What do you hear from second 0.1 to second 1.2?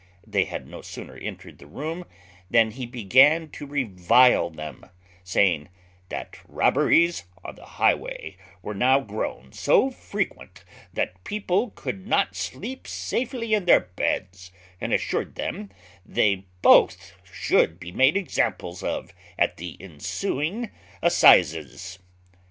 They had no sooner